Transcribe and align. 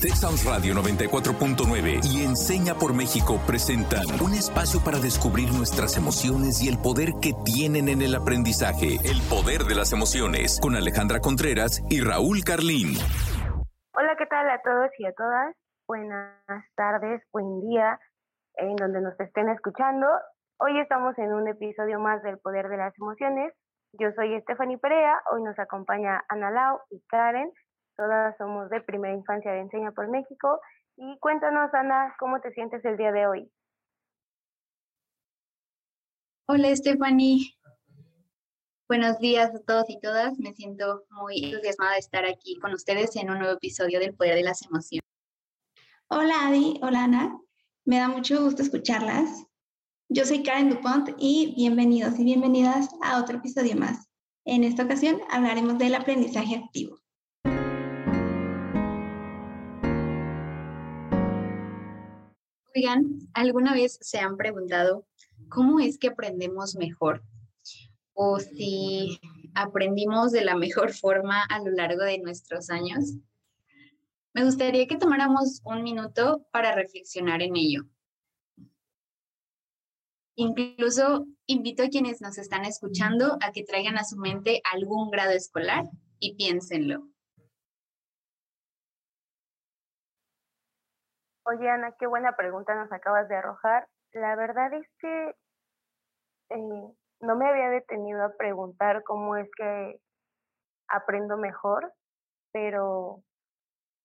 Texas 0.00 0.46
Radio 0.46 0.72
94.9 0.80 2.00
y 2.08 2.24
Enseña 2.24 2.72
por 2.72 2.96
México 2.96 3.36
presentan 3.46 4.08
un 4.24 4.32
espacio 4.32 4.80
para 4.80 4.96
descubrir 4.96 5.52
nuestras 5.52 5.98
emociones 5.98 6.64
y 6.64 6.72
el 6.72 6.80
poder 6.80 7.20
que 7.20 7.36
tienen 7.44 7.90
en 7.90 8.00
el 8.00 8.14
aprendizaje. 8.14 8.96
El 9.04 9.20
poder 9.28 9.68
de 9.68 9.76
las 9.76 9.92
emociones 9.92 10.56
con 10.56 10.74
Alejandra 10.74 11.20
Contreras 11.20 11.84
y 11.90 12.00
Raúl 12.00 12.40
Carlín. 12.48 12.96
Hola, 13.92 14.16
¿qué 14.16 14.24
tal 14.24 14.48
a 14.48 14.62
todos 14.62 14.88
y 14.96 15.04
a 15.04 15.12
todas? 15.12 15.54
Buenas 15.86 16.64
tardes, 16.76 17.20
buen 17.30 17.60
día, 17.60 18.00
en 18.56 18.76
donde 18.76 19.02
nos 19.02 19.20
estén 19.20 19.50
escuchando. 19.50 20.06
Hoy 20.56 20.80
estamos 20.80 21.12
en 21.18 21.34
un 21.34 21.46
episodio 21.46 22.00
más 22.00 22.22
del 22.22 22.38
poder 22.38 22.70
de 22.70 22.78
las 22.78 22.96
emociones. 22.96 23.52
Yo 23.92 24.08
soy 24.16 24.40
Stephanie 24.40 24.78
Perea, 24.78 25.20
hoy 25.30 25.42
nos 25.42 25.58
acompaña 25.58 26.24
Ana 26.30 26.50
Lau 26.50 26.80
y 26.88 27.02
Karen 27.06 27.52
Todas 28.00 28.34
somos 28.38 28.70
de 28.70 28.80
primera 28.80 29.12
infancia 29.12 29.52
de 29.52 29.60
Enseña 29.60 29.92
por 29.92 30.08
México. 30.08 30.58
Y 30.96 31.18
cuéntanos, 31.18 31.68
Ana, 31.74 32.14
¿cómo 32.18 32.40
te 32.40 32.50
sientes 32.52 32.82
el 32.86 32.96
día 32.96 33.12
de 33.12 33.26
hoy? 33.26 33.52
Hola, 36.48 36.74
Stephanie. 36.74 37.58
Buenos 38.88 39.18
días 39.18 39.54
a 39.54 39.58
todos 39.66 39.84
y 39.90 40.00
todas. 40.00 40.38
Me 40.38 40.54
siento 40.54 41.04
muy 41.10 41.44
entusiasmada 41.44 41.92
de 41.92 41.98
estar 41.98 42.24
aquí 42.24 42.58
con 42.58 42.72
ustedes 42.72 43.14
en 43.16 43.28
un 43.28 43.38
nuevo 43.38 43.52
episodio 43.52 44.00
del 44.00 44.14
Poder 44.14 44.36
de 44.36 44.44
las 44.44 44.62
Emociones. 44.62 45.04
Hola, 46.08 46.46
Adi. 46.46 46.80
Hola, 46.82 47.04
Ana. 47.04 47.38
Me 47.84 47.98
da 47.98 48.08
mucho 48.08 48.42
gusto 48.42 48.62
escucharlas. 48.62 49.44
Yo 50.08 50.24
soy 50.24 50.42
Karen 50.42 50.70
Dupont 50.70 51.10
y 51.18 51.52
bienvenidos 51.54 52.18
y 52.18 52.24
bienvenidas 52.24 52.88
a 53.02 53.20
otro 53.20 53.36
episodio 53.36 53.76
más. 53.76 54.08
En 54.46 54.64
esta 54.64 54.84
ocasión 54.84 55.20
hablaremos 55.30 55.76
del 55.76 55.94
aprendizaje 55.94 56.56
activo. 56.56 56.99
Oigan, 62.74 63.18
¿alguna 63.34 63.74
vez 63.74 63.98
se 64.00 64.18
han 64.18 64.36
preguntado 64.36 65.06
cómo 65.48 65.80
es 65.80 65.98
que 65.98 66.08
aprendemos 66.08 66.76
mejor? 66.76 67.22
O 68.12 68.38
si 68.38 69.18
aprendimos 69.54 70.30
de 70.30 70.44
la 70.44 70.56
mejor 70.56 70.92
forma 70.92 71.42
a 71.42 71.58
lo 71.58 71.70
largo 71.72 72.04
de 72.04 72.18
nuestros 72.18 72.70
años. 72.70 73.16
Me 74.34 74.44
gustaría 74.44 74.86
que 74.86 74.96
tomáramos 74.96 75.60
un 75.64 75.82
minuto 75.82 76.46
para 76.52 76.74
reflexionar 76.74 77.42
en 77.42 77.56
ello. 77.56 77.82
Incluso 80.36 81.26
invito 81.46 81.82
a 81.82 81.88
quienes 81.88 82.20
nos 82.20 82.38
están 82.38 82.64
escuchando 82.64 83.36
a 83.40 83.50
que 83.50 83.64
traigan 83.64 83.98
a 83.98 84.04
su 84.04 84.16
mente 84.16 84.62
algún 84.72 85.10
grado 85.10 85.32
escolar 85.32 85.84
y 86.20 86.36
piénsenlo. 86.36 87.08
Oye, 91.44 91.68
Ana, 91.70 91.92
qué 91.98 92.06
buena 92.06 92.36
pregunta 92.36 92.74
nos 92.74 92.92
acabas 92.92 93.28
de 93.28 93.36
arrojar. 93.36 93.88
La 94.12 94.36
verdad 94.36 94.72
es 94.74 94.86
que 94.98 95.34
eh, 96.50 96.92
no 97.20 97.36
me 97.36 97.48
había 97.48 97.70
detenido 97.70 98.22
a 98.24 98.36
preguntar 98.36 99.02
cómo 99.04 99.36
es 99.36 99.48
que 99.56 100.00
aprendo 100.88 101.36
mejor, 101.36 101.92
pero 102.52 103.22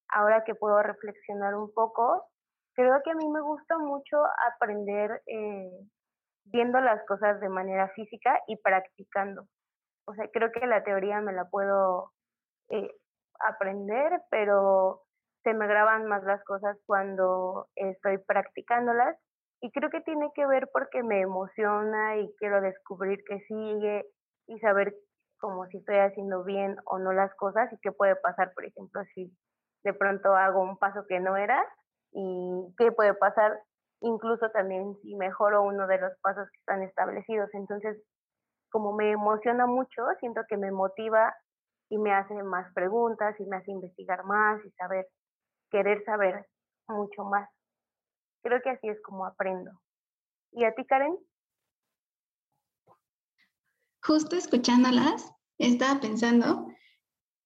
ahora 0.10 0.44
que 0.46 0.56
puedo 0.56 0.82
reflexionar 0.82 1.56
un 1.56 1.74
poco, 1.74 2.26
creo 2.76 3.02
que 3.04 3.12
a 3.12 3.16
mí 3.16 3.28
me 3.30 3.42
gusta 3.42 3.78
mucho 3.80 4.18
aprender 4.54 5.22
eh, 5.28 5.72
viendo 6.46 6.80
las 6.80 7.06
cosas 7.08 7.40
de 7.42 7.50
manera 7.50 7.90
física 7.90 8.40
y 8.48 8.58
practicando. 8.58 9.48
O 10.08 10.14
sea, 10.14 10.28
creo 10.32 10.52
que 10.52 10.66
la 10.68 10.84
teoría 10.84 11.22
me 11.22 11.34
la 11.34 11.46
puedo 11.46 12.12
eh, 12.70 12.92
aprender, 13.40 14.22
pero 14.30 15.05
se 15.46 15.54
me 15.54 15.68
graban 15.68 16.08
más 16.08 16.24
las 16.24 16.44
cosas 16.44 16.76
cuando 16.88 17.68
estoy 17.76 18.18
practicándolas 18.18 19.16
y 19.62 19.72
creo 19.72 19.92
que 19.92 20.02
tiene 20.02 20.32
que 20.34 20.46
ver 20.48 20.68
porque 20.74 21.04
me 21.04 21.22
emociona 21.22 22.18
y 22.18 22.34
quiero 22.40 22.62
descubrir 22.62 23.20
qué 23.28 23.40
sigue 23.48 24.06
y 24.48 24.60
saber 24.60 24.96
como 25.40 25.68
si 25.68 25.78
estoy 25.78 25.98
haciendo 25.98 26.44
bien 26.44 26.76
o 26.86 26.98
no 26.98 27.14
las 27.14 27.34
cosas 27.36 27.72
y 27.72 27.78
qué 27.84 27.92
puede 27.92 28.16
pasar, 28.16 28.54
por 28.56 28.66
ejemplo, 28.66 29.04
si 29.14 29.32
de 29.84 29.94
pronto 29.94 30.34
hago 30.34 30.64
un 30.64 30.80
paso 30.80 31.06
que 31.08 31.20
no 31.20 31.38
era 31.38 31.64
y 32.12 32.74
qué 32.80 32.92
puede 32.92 33.14
pasar 33.14 33.56
incluso 34.02 34.50
también 34.50 34.96
si 35.04 35.16
mejoro 35.16 35.62
uno 35.62 35.86
de 35.86 36.00
los 36.00 36.12
pasos 36.24 36.50
que 36.52 36.58
están 36.58 36.82
establecidos. 36.82 37.50
Entonces, 37.54 38.02
como 38.72 38.94
me 38.94 39.12
emociona 39.12 39.68
mucho, 39.68 40.02
siento 40.20 40.42
que 40.50 40.58
me 40.58 40.72
motiva 40.72 41.36
y 41.90 42.00
me 42.00 42.14
hace 42.14 42.34
más 42.42 42.74
preguntas 42.74 43.40
y 43.40 43.46
me 43.46 43.58
hace 43.58 43.72
investigar 43.72 44.24
más 44.24 44.60
y 44.66 44.72
saber 44.72 45.06
querer 45.76 46.06
saber 46.06 46.48
mucho 46.88 47.26
más. 47.26 47.50
Creo 48.42 48.62
que 48.62 48.70
así 48.70 48.88
es 48.88 49.02
como 49.02 49.26
aprendo. 49.26 49.72
¿Y 50.54 50.64
a 50.64 50.74
ti, 50.74 50.86
Karen? 50.86 51.18
Justo 54.02 54.38
escuchándolas, 54.38 55.34
estaba 55.58 56.00
pensando, 56.00 56.68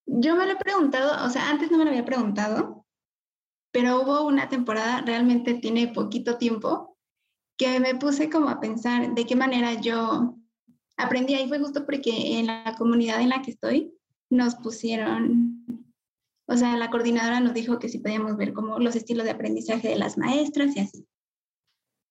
yo 0.05 0.35
me 0.35 0.45
lo 0.45 0.51
he 0.51 0.57
preguntado, 0.57 1.25
o 1.25 1.29
sea, 1.29 1.49
antes 1.49 1.71
no 1.71 1.79
me 1.79 1.85
lo 1.85 1.89
había 1.89 2.05
preguntado, 2.05 2.85
pero 3.71 4.01
hubo 4.01 4.27
una 4.27 4.47
temporada, 4.47 5.01
realmente 5.01 5.55
tiene 5.55 5.87
poquito 5.87 6.37
tiempo, 6.37 6.97
que 7.57 7.79
me 7.79 7.95
puse 7.95 8.29
como 8.29 8.49
a 8.49 8.59
pensar 8.59 9.15
de 9.15 9.25
qué 9.25 9.35
manera 9.35 9.73
yo 9.73 10.35
aprendí. 10.97 11.33
Ahí 11.33 11.47
fue 11.47 11.59
justo 11.59 11.85
porque 11.85 12.39
en 12.39 12.47
la 12.47 12.75
comunidad 12.77 13.21
en 13.21 13.29
la 13.29 13.41
que 13.41 13.51
estoy 13.51 13.93
nos 14.29 14.55
pusieron 14.55 15.65
o 16.49 16.57
sea, 16.57 16.75
la 16.77 16.89
coordinadora 16.89 17.39
nos 17.39 17.53
dijo 17.53 17.77
que 17.77 17.89
si 17.89 17.99
podíamos 17.99 18.35
ver 18.35 18.53
como 18.53 18.79
los 18.79 18.95
estilos 18.95 19.25
de 19.25 19.31
aprendizaje 19.31 19.89
de 19.89 19.97
las 19.97 20.17
maestras 20.17 20.75
y 20.75 20.79
así. 20.79 21.07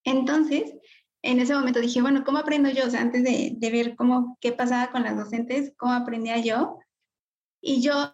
Entonces, 0.05 0.73
en 1.23 1.41
ese 1.41 1.55
momento 1.55 1.81
dije, 1.81 2.01
bueno, 2.01 2.23
¿cómo 2.25 2.39
aprendo 2.39 2.71
yo? 2.71 2.87
O 2.87 2.91
sea, 2.91 3.01
antes 3.01 3.25
de, 3.25 3.55
de 3.57 3.71
ver 3.71 3.97
cómo, 3.97 4.39
qué 4.41 4.53
pasaba 4.53 4.93
con 4.93 5.03
las 5.03 5.17
docentes, 5.17 5.73
¿cómo 5.77 5.93
aprendía 5.93 6.39
yo? 6.39 6.79
Y 7.61 7.83
yo 7.83 8.13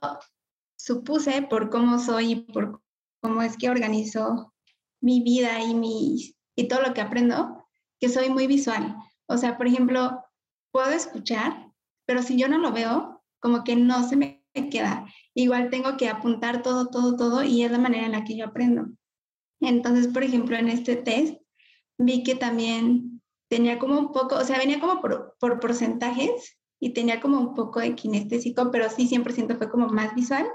supuse 0.77 1.43
por 1.43 1.69
cómo 1.69 1.99
soy 1.99 2.33
y 2.33 2.37
por 2.37 2.81
cómo 3.21 3.43
es 3.43 3.59
que 3.59 3.69
organizo 3.69 4.55
mi 5.03 5.21
vida 5.21 5.61
y, 5.63 5.75
mi, 5.75 6.35
y 6.57 6.69
todo 6.69 6.81
lo 6.81 6.95
que 6.95 7.03
aprendo, 7.03 7.67
que 8.01 8.09
soy 8.09 8.31
muy 8.31 8.47
visual. 8.47 8.97
O 9.27 9.37
sea, 9.37 9.59
por 9.59 9.67
ejemplo, 9.67 10.25
puedo 10.73 10.91
escuchar, 10.91 11.71
pero 12.07 12.23
si 12.23 12.39
yo 12.39 12.49
no 12.49 12.57
lo 12.57 12.73
veo, 12.73 13.23
como 13.41 13.63
que 13.63 13.77
no 13.77 14.09
se 14.09 14.17
me 14.17 14.44
queda. 14.71 15.07
Igual 15.35 15.71
tengo 15.71 15.97
que 15.97 16.09
apuntar 16.09 16.63
todo, 16.63 16.89
todo, 16.89 17.17
todo 17.17 17.43
y 17.43 17.63
es 17.63 17.71
la 17.71 17.79
manera 17.79 18.07
en 18.07 18.13
la 18.13 18.25
que 18.25 18.37
yo 18.37 18.47
aprendo. 18.47 18.87
Entonces, 19.61 20.09
por 20.09 20.23
ejemplo, 20.23 20.57
en 20.57 20.69
este 20.69 20.97
test 20.97 21.37
vi 21.99 22.23
que 22.23 22.35
también 22.35 23.23
tenía 23.49 23.79
como 23.79 23.99
un 23.99 24.13
poco, 24.13 24.37
o 24.37 24.45
sea, 24.45 24.59
venía 24.59 24.81
como 24.81 25.01
por, 25.01 25.37
por 25.39 25.61
porcentajes 25.61 26.59
y 26.81 26.91
tenía 26.91 27.21
como 27.21 27.39
un 27.41 27.55
poco 27.55 27.81
de 27.81 27.95
kinestésico, 27.95 28.71
pero 28.71 28.89
sí 28.91 29.09
100% 29.09 29.57
fue 29.57 29.71
como 29.71 29.89
más 29.89 30.15
visual. 30.15 30.47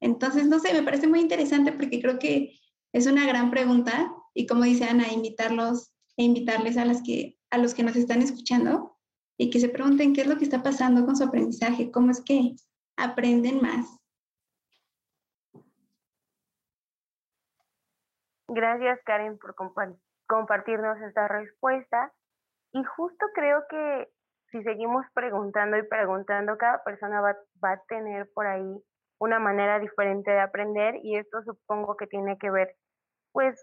Entonces, 0.00 0.46
no 0.46 0.58
sé, 0.58 0.72
me 0.72 0.82
parece 0.82 1.06
muy 1.06 1.20
interesante 1.20 1.72
porque 1.72 2.00
creo 2.00 2.18
que 2.18 2.58
es 2.92 3.06
una 3.06 3.26
gran 3.26 3.50
pregunta 3.50 4.12
y 4.34 4.46
como 4.46 4.64
dice 4.64 4.84
Ana, 4.84 5.12
invitarlos 5.12 5.92
e 6.16 6.24
invitarles 6.24 6.76
a, 6.76 6.84
las 6.84 7.02
que, 7.02 7.38
a 7.50 7.58
los 7.58 7.74
que 7.74 7.82
nos 7.82 7.96
están 7.96 8.22
escuchando 8.22 8.96
y 9.38 9.50
que 9.50 9.60
se 9.60 9.68
pregunten 9.68 10.12
qué 10.12 10.22
es 10.22 10.26
lo 10.26 10.36
que 10.36 10.44
está 10.44 10.62
pasando 10.62 11.04
con 11.04 11.16
su 11.16 11.24
aprendizaje, 11.24 11.90
cómo 11.90 12.10
es 12.10 12.20
que 12.20 12.54
aprenden 13.02 13.60
más. 13.60 13.96
Gracias, 18.48 18.98
Karen, 19.04 19.38
por 19.38 19.54
compartirnos 20.26 21.00
esta 21.02 21.28
respuesta. 21.28 22.12
Y 22.72 22.82
justo 22.84 23.26
creo 23.34 23.62
que 23.68 24.08
si 24.50 24.62
seguimos 24.62 25.06
preguntando 25.14 25.76
y 25.76 25.82
preguntando, 25.86 26.58
cada 26.58 26.82
persona 26.82 27.20
va, 27.20 27.36
va 27.62 27.72
a 27.72 27.82
tener 27.88 28.28
por 28.34 28.46
ahí 28.46 28.82
una 29.20 29.38
manera 29.38 29.78
diferente 29.78 30.30
de 30.30 30.40
aprender 30.40 30.96
y 31.02 31.16
esto 31.16 31.42
supongo 31.42 31.96
que 31.96 32.06
tiene 32.06 32.38
que 32.38 32.50
ver 32.50 32.74
pues 33.32 33.54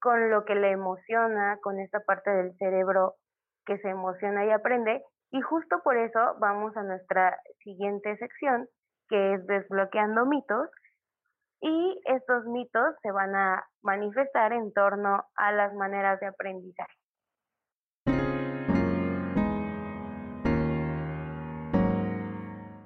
con 0.00 0.30
lo 0.30 0.44
que 0.44 0.54
le 0.54 0.72
emociona, 0.72 1.58
con 1.62 1.78
esta 1.78 2.00
parte 2.00 2.30
del 2.30 2.56
cerebro 2.56 3.14
que 3.64 3.78
se 3.78 3.88
emociona 3.88 4.44
y 4.44 4.50
aprende. 4.50 5.04
Y 5.30 5.40
justo 5.40 5.80
por 5.84 5.96
eso 5.96 6.18
vamos 6.40 6.76
a 6.76 6.82
nuestra 6.82 7.38
siguiente 7.62 8.16
sección, 8.16 8.68
que 9.12 9.34
es 9.34 9.46
desbloqueando 9.46 10.24
mitos. 10.24 10.70
Y 11.60 12.00
estos 12.06 12.46
mitos 12.46 12.94
se 13.02 13.12
van 13.12 13.36
a 13.36 13.62
manifestar 13.82 14.54
en 14.54 14.72
torno 14.72 15.22
a 15.36 15.52
las 15.52 15.74
maneras 15.74 16.18
de 16.20 16.26
aprendizaje. 16.28 16.94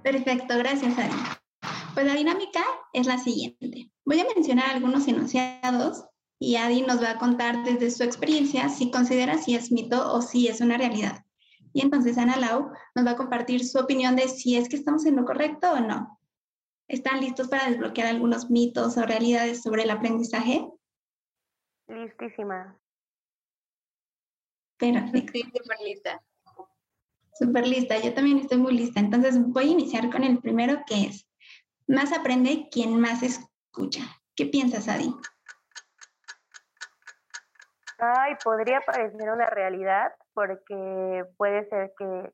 Perfecto, 0.02 0.58
gracias 0.58 0.98
Ari. 0.98 1.14
Pues 1.94 2.06
la 2.06 2.14
dinámica 2.14 2.60
es 2.92 3.06
la 3.06 3.18
siguiente. 3.18 3.90
Voy 4.04 4.20
a 4.20 4.24
mencionar 4.34 4.70
algunos 4.70 5.06
enunciados 5.08 6.04
y 6.38 6.56
Adi 6.56 6.82
nos 6.82 7.02
va 7.02 7.12
a 7.12 7.18
contar 7.18 7.62
desde 7.64 7.90
su 7.90 8.02
experiencia 8.02 8.68
si 8.68 8.90
considera 8.90 9.38
si 9.38 9.54
es 9.54 9.70
mito 9.72 10.12
o 10.12 10.20
si 10.20 10.48
es 10.48 10.60
una 10.60 10.76
realidad. 10.76 11.25
Y 11.76 11.82
entonces 11.82 12.16
Ana 12.16 12.38
Lau 12.38 12.72
nos 12.94 13.06
va 13.06 13.10
a 13.10 13.16
compartir 13.16 13.62
su 13.62 13.78
opinión 13.78 14.16
de 14.16 14.28
si 14.28 14.56
es 14.56 14.66
que 14.66 14.76
estamos 14.76 15.04
en 15.04 15.14
lo 15.14 15.26
correcto 15.26 15.72
o 15.72 15.80
no. 15.80 16.18
¿Están 16.88 17.20
listos 17.20 17.48
para 17.48 17.68
desbloquear 17.68 18.06
algunos 18.08 18.48
mitos 18.48 18.96
o 18.96 19.02
realidades 19.02 19.62
sobre 19.62 19.82
el 19.82 19.90
aprendizaje? 19.90 20.66
Listísima. 21.86 22.78
Perfecto. 24.78 25.32
Sí, 25.34 25.42
súper 25.54 25.78
lista. 25.84 26.22
Súper 27.34 27.66
lista, 27.68 27.98
yo 27.98 28.14
también 28.14 28.38
estoy 28.38 28.56
muy 28.56 28.72
lista. 28.72 28.98
Entonces 29.00 29.38
voy 29.38 29.64
a 29.64 29.72
iniciar 29.72 30.10
con 30.10 30.24
el 30.24 30.38
primero 30.38 30.82
que 30.86 31.08
es, 31.08 31.28
más 31.86 32.10
aprende 32.14 32.70
quien 32.72 32.98
más 32.98 33.22
escucha. 33.22 34.00
¿Qué 34.34 34.46
piensas, 34.46 34.88
Adi? 34.88 35.14
Ay, 37.98 38.32
podría 38.42 38.80
parecer 38.80 39.28
una 39.28 39.50
realidad 39.50 40.14
porque 40.36 41.24
puede 41.38 41.66
ser 41.70 41.92
que 41.96 42.30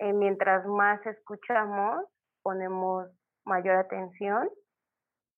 eh, 0.00 0.12
mientras 0.12 0.66
más 0.66 1.00
escuchamos, 1.06 2.04
ponemos 2.42 3.08
mayor 3.44 3.76
atención, 3.76 4.50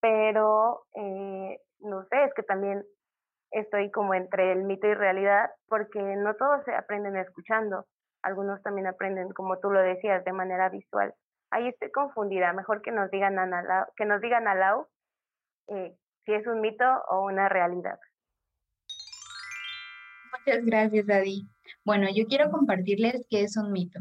pero 0.00 0.86
eh, 0.94 1.58
no 1.81 2.04
sé, 2.06 2.25
es 2.25 2.32
que 2.34 2.42
también 2.42 2.82
estoy 3.50 3.90
como 3.90 4.14
entre 4.14 4.52
el 4.52 4.64
mito 4.64 4.86
y 4.86 4.94
realidad 4.94 5.50
porque 5.69 6.00
no 6.00 6.34
todos 6.36 6.64
se 6.64 6.75
aprenden 6.75 7.16
escuchando, 7.16 7.84
algunos 8.22 8.62
también 8.62 8.86
aprenden, 8.86 9.28
como 9.34 9.58
tú 9.58 9.70
lo 9.70 9.81
decías, 9.81 10.25
de 10.25 10.32
manera 10.32 10.70
visual. 10.70 11.12
Ahí 11.50 11.69
estoy 11.69 11.90
confundida, 11.90 12.54
mejor 12.54 12.81
que 12.81 12.92
nos 12.92 13.10
digan 13.10 13.38
a 13.38 13.86
que 13.94 14.06
nos 14.06 14.22
digan 14.22 14.48
a 14.48 14.54
Lau 14.54 14.86
eh, 15.69 15.94
si 16.25 16.32
es 16.32 16.46
un 16.46 16.62
mito 16.62 16.86
o 17.10 17.26
una 17.26 17.50
realidad. 17.50 17.98
Muchas 20.46 20.64
gracias, 20.67 21.08
Adi. 21.08 21.49
Bueno, 21.85 22.06
yo 22.14 22.26
quiero 22.26 22.50
compartirles 22.50 23.26
que 23.31 23.43
es 23.43 23.56
un 23.56 23.73
mito, 23.73 24.00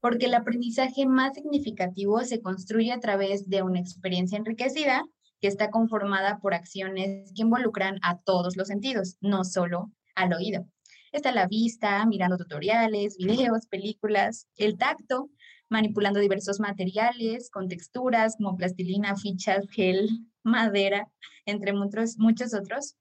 porque 0.00 0.26
el 0.26 0.34
aprendizaje 0.34 1.04
más 1.04 1.34
significativo 1.34 2.20
se 2.20 2.40
construye 2.40 2.92
a 2.92 3.00
través 3.00 3.48
de 3.48 3.62
una 3.62 3.80
experiencia 3.80 4.38
enriquecida 4.38 5.04
que 5.40 5.48
está 5.48 5.70
conformada 5.70 6.38
por 6.38 6.54
acciones 6.54 7.32
que 7.34 7.42
involucran 7.42 7.98
a 8.02 8.20
todos 8.20 8.56
los 8.56 8.68
sentidos, 8.68 9.16
no 9.20 9.42
solo 9.42 9.90
al 10.14 10.32
oído. 10.32 10.64
Está 11.10 11.32
la 11.32 11.48
vista, 11.48 12.06
mirando 12.06 12.36
tutoriales, 12.36 13.16
videos, 13.16 13.66
películas, 13.66 14.46
el 14.56 14.78
tacto, 14.78 15.30
manipulando 15.68 16.20
diversos 16.20 16.60
materiales 16.60 17.50
con 17.50 17.66
texturas 17.66 18.36
como 18.36 18.56
plastilina, 18.56 19.16
fichas, 19.16 19.66
gel, 19.72 20.08
madera, 20.44 21.08
entre 21.46 21.72
muchos, 21.72 22.16
muchos 22.18 22.54
otros. 22.54 22.94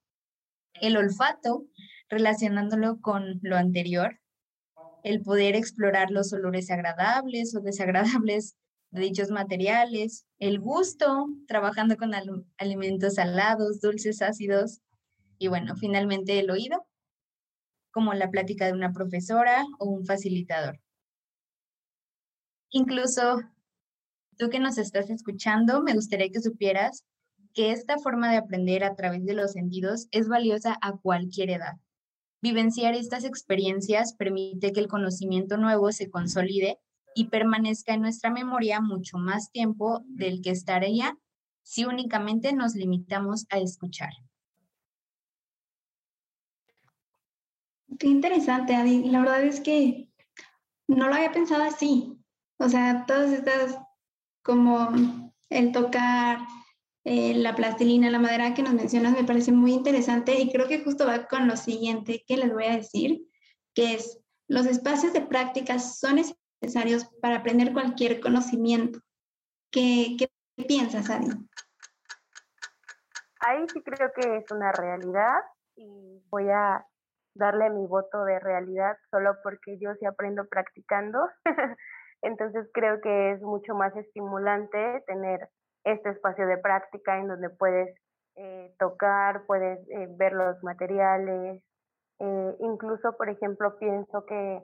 El 0.81 0.97
olfato, 0.97 1.67
relacionándolo 2.13 2.99
con 3.01 3.39
lo 3.41 3.57
anterior, 3.57 4.19
el 5.03 5.21
poder 5.21 5.55
explorar 5.55 6.11
los 6.11 6.31
olores 6.33 6.71
agradables 6.71 7.55
o 7.55 7.61
desagradables 7.61 8.55
de 8.91 9.01
dichos 9.01 9.31
materiales, 9.31 10.25
el 10.39 10.59
gusto, 10.59 11.27
trabajando 11.47 11.97
con 11.97 12.11
alimentos 12.57 13.15
salados, 13.15 13.81
dulces, 13.81 14.21
ácidos, 14.21 14.81
y 15.39 15.47
bueno, 15.47 15.75
finalmente 15.75 16.39
el 16.39 16.51
oído, 16.51 16.85
como 17.91 18.13
la 18.13 18.29
plática 18.29 18.65
de 18.65 18.73
una 18.73 18.93
profesora 18.93 19.65
o 19.79 19.89
un 19.89 20.05
facilitador. 20.05 20.79
Incluso 22.69 23.41
tú 24.37 24.49
que 24.49 24.59
nos 24.59 24.77
estás 24.77 25.09
escuchando, 25.09 25.81
me 25.81 25.93
gustaría 25.93 26.29
que 26.29 26.41
supieras 26.41 27.03
que 27.53 27.71
esta 27.71 27.97
forma 27.99 28.31
de 28.31 28.37
aprender 28.37 28.83
a 28.83 28.95
través 28.95 29.25
de 29.25 29.33
los 29.33 29.51
sentidos 29.51 30.07
es 30.11 30.27
valiosa 30.27 30.77
a 30.81 30.97
cualquier 30.97 31.51
edad. 31.51 31.73
Vivenciar 32.43 32.93
estas 32.93 33.23
experiencias 33.23 34.15
permite 34.15 34.73
que 34.73 34.81
el 34.81 34.89
conocimiento 34.89 35.55
nuevo 35.55 35.93
se 35.93 36.09
consolide 36.09 36.77
y 37.15 37.29
permanezca 37.29 37.93
en 37.93 38.01
nuestra 38.01 38.31
memoria 38.31 38.81
mucho 38.81 39.17
más 39.17 39.49
tiempo 39.49 40.01
del 40.07 40.41
que 40.41 40.49
estaría 40.49 41.17
si 41.61 41.85
únicamente 41.85 42.51
nos 42.51 42.75
limitamos 42.75 43.45
a 43.49 43.59
escuchar. 43.59 44.09
Qué 47.97 48.07
interesante, 48.07 48.75
Adi. 48.75 49.05
La 49.05 49.21
verdad 49.21 49.43
es 49.43 49.61
que 49.61 50.09
no 50.89 51.07
lo 51.07 51.15
había 51.15 51.31
pensado 51.31 51.63
así. 51.63 52.19
O 52.57 52.67
sea, 52.67 53.05
todas 53.07 53.31
estas, 53.31 53.77
como 54.41 54.89
el 55.49 55.71
tocar, 55.71 56.39
eh, 57.05 57.33
la 57.35 57.53
plastilina, 57.53 58.09
la 58.09 58.19
madera 58.19 58.53
que 58.53 58.63
nos 58.63 58.73
mencionas 58.73 59.13
me 59.13 59.25
parece 59.25 59.51
muy 59.51 59.73
interesante 59.73 60.35
y 60.35 60.51
creo 60.51 60.67
que 60.67 60.83
justo 60.83 61.05
va 61.05 61.27
con 61.27 61.47
lo 61.47 61.57
siguiente 61.57 62.23
que 62.25 62.37
les 62.37 62.53
voy 62.53 62.65
a 62.65 62.77
decir, 62.77 63.27
que 63.73 63.95
es, 63.95 64.21
los 64.47 64.65
espacios 64.65 65.11
de 65.11 65.21
práctica 65.21 65.79
son 65.79 66.21
necesarios 66.61 67.05
para 67.21 67.37
aprender 67.37 67.73
cualquier 67.73 68.21
conocimiento. 68.21 68.99
¿Qué, 69.69 70.15
qué 70.17 70.29
piensas, 70.63 71.09
Adi? 71.09 71.27
Ahí 73.41 73.65
sí 73.73 73.81
creo 73.81 74.11
que 74.15 74.37
es 74.37 74.51
una 74.51 74.71
realidad 74.71 75.41
y 75.75 76.21
voy 76.29 76.49
a 76.49 76.85
darle 77.35 77.69
mi 77.69 77.85
voto 77.85 78.23
de 78.23 78.39
realidad 78.39 78.95
solo 79.11 79.35
porque 79.43 79.77
yo 79.77 79.93
sí 79.99 80.05
aprendo 80.05 80.47
practicando. 80.47 81.19
Entonces 82.21 82.69
creo 82.73 83.01
que 83.01 83.33
es 83.33 83.41
mucho 83.41 83.73
más 83.75 83.93
estimulante 83.97 85.03
tener 85.07 85.49
este 85.83 86.09
espacio 86.09 86.47
de 86.47 86.57
práctica 86.57 87.17
en 87.17 87.27
donde 87.27 87.49
puedes 87.49 87.95
eh, 88.35 88.73
tocar, 88.79 89.45
puedes 89.45 89.79
eh, 89.89 90.07
ver 90.17 90.33
los 90.33 90.61
materiales. 90.63 91.61
Eh, 92.19 92.55
incluso, 92.59 93.15
por 93.17 93.29
ejemplo, 93.29 93.77
pienso 93.77 94.25
que 94.25 94.61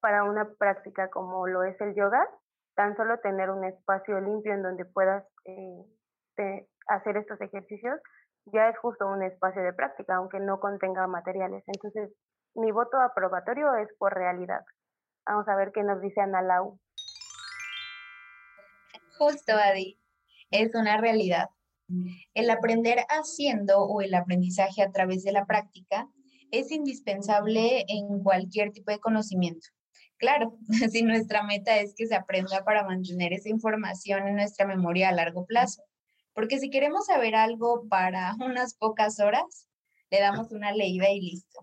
para 0.00 0.24
una 0.24 0.48
práctica 0.58 1.10
como 1.10 1.46
lo 1.46 1.64
es 1.64 1.80
el 1.80 1.94
yoga, 1.94 2.26
tan 2.74 2.96
solo 2.96 3.18
tener 3.20 3.50
un 3.50 3.64
espacio 3.64 4.20
limpio 4.20 4.54
en 4.54 4.62
donde 4.62 4.84
puedas 4.84 5.24
hacer 6.88 7.16
estos 7.16 7.40
ejercicios 7.40 8.00
ya 8.52 8.68
es 8.68 8.78
justo 8.78 9.06
un 9.06 9.22
espacio 9.24 9.62
de 9.62 9.72
práctica, 9.72 10.16
aunque 10.16 10.38
no 10.38 10.60
contenga 10.60 11.06
materiales. 11.08 11.64
Entonces, 11.66 12.14
mi 12.54 12.70
voto 12.70 13.00
aprobatorio 13.00 13.74
es 13.76 13.88
por 13.98 14.14
realidad. 14.14 14.64
Vamos 15.26 15.48
a 15.48 15.56
ver 15.56 15.72
qué 15.72 15.82
nos 15.82 16.00
dice 16.00 16.20
Ana 16.20 16.42
Lau. 16.42 16.78
Justo, 19.18 19.52
Adi 19.52 19.98
es 20.50 20.74
una 20.74 20.96
realidad. 20.98 21.48
El 22.34 22.50
aprender 22.50 22.98
haciendo 23.08 23.78
o 23.78 24.00
el 24.00 24.14
aprendizaje 24.14 24.82
a 24.82 24.90
través 24.90 25.22
de 25.22 25.32
la 25.32 25.46
práctica 25.46 26.08
es 26.50 26.72
indispensable 26.72 27.84
en 27.88 28.22
cualquier 28.22 28.72
tipo 28.72 28.90
de 28.90 28.98
conocimiento. 28.98 29.68
Claro, 30.18 30.58
si 30.90 31.02
nuestra 31.02 31.42
meta 31.42 31.78
es 31.78 31.94
que 31.94 32.06
se 32.06 32.14
aprenda 32.14 32.64
para 32.64 32.84
mantener 32.84 33.32
esa 33.32 33.48
información 33.48 34.26
en 34.26 34.36
nuestra 34.36 34.66
memoria 34.66 35.10
a 35.10 35.12
largo 35.12 35.46
plazo. 35.46 35.82
Porque 36.32 36.58
si 36.58 36.70
queremos 36.70 37.06
saber 37.06 37.34
algo 37.34 37.86
para 37.88 38.34
unas 38.44 38.74
pocas 38.74 39.20
horas, 39.20 39.68
le 40.10 40.20
damos 40.20 40.52
una 40.52 40.72
leída 40.72 41.10
y 41.10 41.20
listo. 41.20 41.60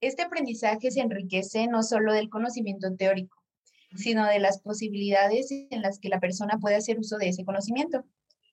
Este 0.00 0.22
aprendizaje 0.22 0.90
se 0.90 1.00
enriquece 1.00 1.66
no 1.66 1.82
solo 1.82 2.12
del 2.12 2.28
conocimiento 2.28 2.94
teórico, 2.96 3.37
sino 3.96 4.26
de 4.26 4.38
las 4.38 4.60
posibilidades 4.60 5.50
en 5.50 5.82
las 5.82 5.98
que 5.98 6.08
la 6.08 6.20
persona 6.20 6.58
puede 6.60 6.76
hacer 6.76 6.98
uso 6.98 7.16
de 7.16 7.28
ese 7.28 7.44
conocimiento, 7.44 8.04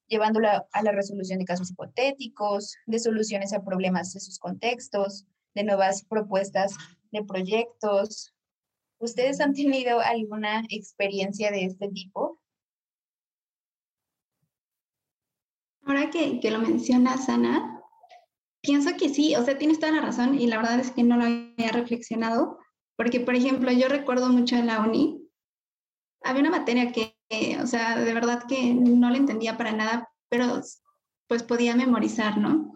llevándolo 0.07 0.47
a 0.49 0.83
la 0.83 0.91
resolución 0.91 1.39
de 1.39 1.45
casos 1.45 1.71
hipotéticos, 1.71 2.75
de 2.85 2.99
soluciones 2.99 3.53
a 3.53 3.63
problemas 3.63 4.13
de 4.13 4.19
sus 4.19 4.39
contextos, 4.39 5.25
de 5.53 5.63
nuevas 5.63 6.03
propuestas 6.05 6.75
de 7.11 7.23
proyectos. 7.23 8.33
¿Ustedes 8.99 9.39
han 9.41 9.53
tenido 9.53 9.99
alguna 9.99 10.63
experiencia 10.69 11.51
de 11.51 11.65
este 11.65 11.89
tipo? 11.89 12.39
Ahora 15.83 16.09
que, 16.09 16.39
que 16.39 16.49
lo 16.49 16.59
mencionas, 16.59 17.29
Ana, 17.29 17.81
pienso 18.61 18.95
que 18.97 19.09
sí, 19.09 19.35
o 19.35 19.43
sea, 19.43 19.57
tienes 19.57 19.79
toda 19.79 19.91
la 19.91 20.01
razón 20.01 20.39
y 20.39 20.47
la 20.47 20.57
verdad 20.57 20.79
es 20.79 20.91
que 20.91 21.03
no 21.03 21.17
lo 21.17 21.25
había 21.25 21.71
reflexionado, 21.71 22.57
porque, 22.95 23.19
por 23.19 23.35
ejemplo, 23.35 23.71
yo 23.71 23.87
recuerdo 23.87 24.29
mucho 24.29 24.55
en 24.55 24.67
la 24.67 24.79
uni 24.79 25.24
había 26.25 26.41
una 26.41 26.51
materia 26.51 26.91
que, 26.91 27.15
o 27.61 27.67
sea, 27.67 27.97
de 27.97 28.13
verdad 28.13 28.43
que 28.47 28.73
no 28.73 29.09
la 29.09 29.17
entendía 29.17 29.57
para 29.57 29.71
nada, 29.71 30.09
pero 30.29 30.61
pues 31.27 31.43
podía 31.43 31.75
memorizar, 31.75 32.37
¿no? 32.37 32.73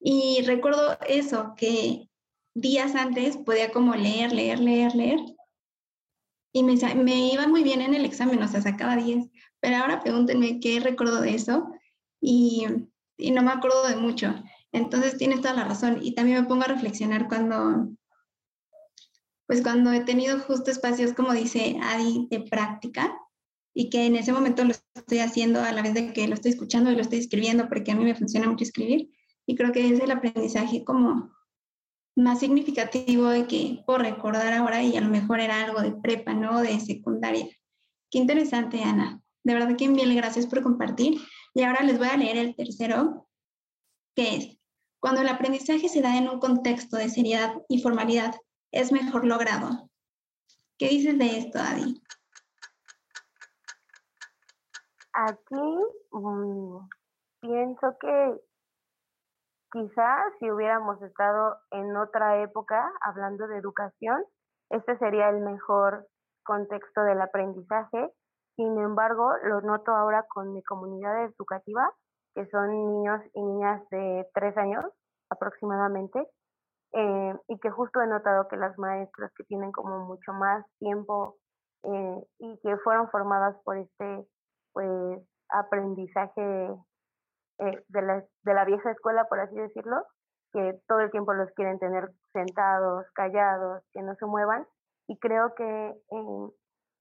Y 0.00 0.42
recuerdo 0.42 0.98
eso, 1.06 1.54
que 1.56 2.08
días 2.54 2.94
antes 2.94 3.36
podía 3.36 3.70
como 3.70 3.94
leer, 3.94 4.32
leer, 4.32 4.58
leer, 4.58 4.94
leer. 4.94 5.20
Y 6.52 6.64
me, 6.64 6.74
me 6.96 7.32
iba 7.32 7.46
muy 7.46 7.62
bien 7.62 7.80
en 7.80 7.94
el 7.94 8.04
examen, 8.04 8.42
o 8.42 8.48
sea, 8.48 8.60
sacaba 8.60 8.96
10. 8.96 9.30
Pero 9.60 9.76
ahora 9.76 10.00
pregúntenme 10.00 10.58
qué 10.58 10.80
recuerdo 10.80 11.20
de 11.20 11.34
eso 11.34 11.70
y, 12.20 12.66
y 13.16 13.30
no 13.30 13.42
me 13.42 13.52
acuerdo 13.52 13.86
de 13.86 13.96
mucho. 13.96 14.34
Entonces 14.72 15.16
tienes 15.16 15.40
toda 15.42 15.54
la 15.54 15.64
razón. 15.64 16.00
Y 16.02 16.14
también 16.14 16.40
me 16.40 16.48
pongo 16.48 16.64
a 16.64 16.68
reflexionar 16.68 17.28
cuando, 17.28 17.88
pues 19.50 19.62
cuando 19.62 19.90
he 19.90 20.04
tenido 20.04 20.38
justo 20.38 20.70
espacios, 20.70 21.12
como 21.12 21.32
dice 21.32 21.76
Adi, 21.82 22.28
de 22.30 22.38
práctica 22.38 23.18
y 23.74 23.90
que 23.90 24.06
en 24.06 24.14
ese 24.14 24.32
momento 24.32 24.62
lo 24.62 24.74
estoy 24.94 25.18
haciendo 25.18 25.60
a 25.60 25.72
la 25.72 25.82
vez 25.82 25.92
de 25.92 26.12
que 26.12 26.28
lo 26.28 26.34
estoy 26.34 26.52
escuchando 26.52 26.92
y 26.92 26.94
lo 26.94 27.00
estoy 27.00 27.18
escribiendo, 27.18 27.68
porque 27.68 27.90
a 27.90 27.96
mí 27.96 28.04
me 28.04 28.14
funciona 28.14 28.48
mucho 28.48 28.62
escribir 28.62 29.10
y 29.46 29.56
creo 29.56 29.72
que 29.72 29.92
es 29.92 29.98
el 29.98 30.12
aprendizaje 30.12 30.84
como 30.84 31.32
más 32.14 32.38
significativo 32.38 33.26
de 33.26 33.48
que 33.48 33.82
puedo 33.84 33.98
recordar 33.98 34.52
ahora 34.52 34.84
y 34.84 34.96
a 34.96 35.00
lo 35.00 35.08
mejor 35.08 35.40
era 35.40 35.64
algo 35.64 35.82
de 35.82 35.96
prepa, 36.00 36.32
¿no? 36.32 36.60
De 36.60 36.78
secundaria. 36.78 37.48
Qué 38.08 38.18
interesante, 38.18 38.84
Ana. 38.84 39.20
De 39.42 39.54
verdad 39.54 39.74
que 39.76 39.88
mil 39.88 40.14
gracias 40.14 40.46
por 40.46 40.62
compartir. 40.62 41.20
Y 41.54 41.62
ahora 41.62 41.82
les 41.82 41.98
voy 41.98 42.06
a 42.06 42.16
leer 42.16 42.36
el 42.36 42.54
tercero, 42.54 43.26
que 44.14 44.36
es, 44.36 44.58
cuando 45.00 45.22
el 45.22 45.28
aprendizaje 45.28 45.88
se 45.88 46.02
da 46.02 46.16
en 46.16 46.28
un 46.28 46.38
contexto 46.38 46.96
de 46.96 47.08
seriedad 47.08 47.54
y 47.68 47.82
formalidad, 47.82 48.36
es 48.72 48.92
mejor 48.92 49.26
logrado. 49.26 49.88
¿Qué 50.78 50.88
dices 50.88 51.18
de 51.18 51.38
esto, 51.38 51.58
Adi? 51.58 52.00
Aquí 55.12 55.84
mm, 56.12 56.78
pienso 57.40 57.96
que 58.00 58.40
quizás 59.72 60.24
si 60.38 60.50
hubiéramos 60.50 61.00
estado 61.02 61.56
en 61.70 61.96
otra 61.96 62.42
época 62.42 62.90
hablando 63.02 63.46
de 63.48 63.58
educación, 63.58 64.24
este 64.70 64.96
sería 64.98 65.28
el 65.28 65.40
mejor 65.40 66.06
contexto 66.44 67.02
del 67.02 67.20
aprendizaje. 67.20 68.12
Sin 68.56 68.78
embargo, 68.78 69.32
lo 69.44 69.60
noto 69.62 69.92
ahora 69.92 70.24
con 70.28 70.52
mi 70.52 70.62
comunidad 70.62 71.24
educativa, 71.24 71.92
que 72.34 72.46
son 72.46 72.70
niños 72.70 73.20
y 73.34 73.42
niñas 73.42 73.82
de 73.90 74.28
tres 74.34 74.56
años 74.56 74.84
aproximadamente, 75.30 76.26
eh, 76.92 77.34
y 77.48 77.58
que 77.60 77.70
justo 77.70 78.00
he 78.00 78.06
notado 78.06 78.48
que 78.48 78.56
las 78.56 78.76
maestras 78.78 79.32
que 79.36 79.44
tienen 79.44 79.70
como 79.70 80.06
mucho 80.06 80.32
más 80.32 80.64
tiempo 80.78 81.36
eh, 81.84 82.24
y 82.38 82.58
que 82.62 82.76
fueron 82.78 83.08
formadas 83.10 83.56
por 83.64 83.78
este 83.78 84.26
pues 84.72 85.22
aprendizaje 85.50 86.70
eh, 87.58 87.84
de, 87.88 88.02
la, 88.02 88.24
de 88.42 88.54
la 88.54 88.64
vieja 88.64 88.90
escuela, 88.90 89.26
por 89.28 89.40
así 89.40 89.54
decirlo, 89.54 90.04
que 90.52 90.80
todo 90.88 91.00
el 91.00 91.10
tiempo 91.10 91.32
los 91.32 91.50
quieren 91.52 91.78
tener 91.78 92.10
sentados, 92.32 93.06
callados, 93.14 93.82
que 93.92 94.02
no 94.02 94.14
se 94.16 94.26
muevan. 94.26 94.66
Y 95.06 95.18
creo 95.18 95.54
que 95.54 95.64
eh, 95.64 96.50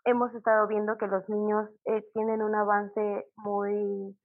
hemos 0.06 0.34
estado 0.34 0.68
viendo 0.68 0.98
que 0.98 1.08
los 1.08 1.28
niños 1.30 1.70
tienen 2.14 2.42
un 2.42 2.56
avance 2.56 3.26
muy 3.38 4.16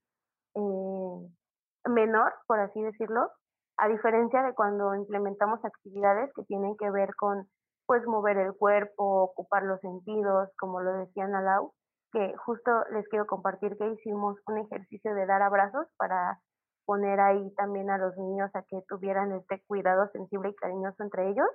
menor, 1.87 2.33
por 2.47 2.59
así 2.59 2.81
decirlo, 2.81 3.29
a 3.77 3.87
diferencia 3.87 4.41
de 4.43 4.53
cuando 4.53 4.95
implementamos 4.95 5.63
actividades 5.63 6.31
que 6.33 6.43
tienen 6.43 6.75
que 6.77 6.89
ver 6.91 7.13
con 7.15 7.47
pues 7.85 8.05
mover 8.07 8.37
el 8.37 8.53
cuerpo, 8.53 9.23
ocupar 9.23 9.63
los 9.63 9.79
sentidos, 9.81 10.49
como 10.57 10.81
lo 10.81 10.93
decía 10.97 11.27
Nalau, 11.27 11.73
que 12.11 12.33
justo 12.37 12.71
les 12.91 13.07
quiero 13.09 13.27
compartir 13.27 13.77
que 13.77 13.87
hicimos 13.87 14.37
un 14.47 14.57
ejercicio 14.57 15.13
de 15.13 15.25
dar 15.25 15.41
abrazos 15.41 15.87
para 15.97 16.39
poner 16.85 17.19
ahí 17.19 17.53
también 17.55 17.89
a 17.89 17.97
los 17.97 18.15
niños 18.17 18.49
a 18.55 18.63
que 18.63 18.81
tuvieran 18.87 19.33
este 19.33 19.61
cuidado 19.67 20.07
sensible 20.13 20.49
y 20.49 20.55
cariñoso 20.55 21.03
entre 21.03 21.29
ellos. 21.29 21.47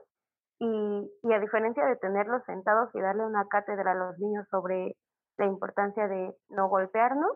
Y, 0.59 1.11
y, 1.23 1.33
a 1.33 1.41
diferencia 1.41 1.87
de 1.87 1.97
tenerlos 1.97 2.45
sentados 2.45 2.95
y 2.95 3.01
darle 3.01 3.25
una 3.25 3.47
cátedra 3.49 3.93
a 3.93 3.95
los 3.95 4.19
niños 4.19 4.47
sobre 4.51 4.95
la 5.39 5.47
importancia 5.47 6.07
de 6.07 6.37
no 6.51 6.69
golpearnos, 6.69 7.33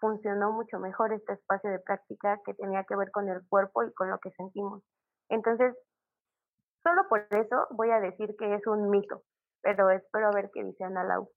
funcionó 0.00 0.52
mucho 0.52 0.78
mejor 0.78 1.12
este 1.12 1.34
espacio 1.34 1.70
de 1.70 1.78
práctica 1.78 2.40
que 2.44 2.54
tenía 2.54 2.84
que 2.84 2.96
ver 2.96 3.10
con 3.10 3.28
el 3.28 3.46
cuerpo 3.48 3.84
y 3.84 3.92
con 3.94 4.10
lo 4.10 4.18
que 4.18 4.30
sentimos. 4.32 4.82
Entonces, 5.28 5.74
solo 6.82 7.02
por 7.08 7.26
eso 7.30 7.66
voy 7.70 7.90
a 7.90 8.00
decir 8.00 8.34
que 8.38 8.54
es 8.54 8.66
un 8.66 8.90
mito, 8.90 9.22
pero 9.62 9.90
espero 9.90 10.30
ver 10.32 10.50
qué 10.52 10.64
dice 10.64 10.84
Ana 10.84 11.04
Lau. 11.04 11.30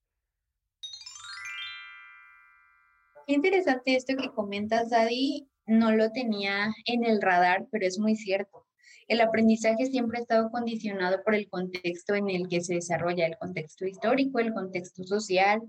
Qué 3.25 3.33
interesante 3.33 3.95
esto 3.95 4.15
que 4.17 4.33
comentas, 4.33 4.89
Daddy. 4.89 5.49
No 5.67 5.91
lo 5.91 6.11
tenía 6.11 6.73
en 6.85 7.05
el 7.05 7.21
radar, 7.21 7.67
pero 7.71 7.85
es 7.85 7.99
muy 7.99 8.15
cierto. 8.15 8.65
El 9.09 9.21
aprendizaje 9.21 9.87
siempre 9.87 10.19
ha 10.19 10.21
estado 10.21 10.51
condicionado 10.51 11.23
por 11.23 11.33
el 11.33 11.49
contexto 11.49 12.13
en 12.13 12.29
el 12.29 12.47
que 12.47 12.61
se 12.61 12.75
desarrolla, 12.75 13.25
el 13.25 13.37
contexto 13.37 13.87
histórico, 13.87 14.39
el 14.39 14.53
contexto 14.53 15.03
social, 15.03 15.61